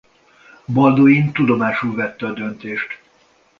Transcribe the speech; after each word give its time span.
Balduin 0.67 1.31
tudomásul 1.31 1.95
vette 1.95 2.25
a 2.25 2.33
döntést. 2.33 2.87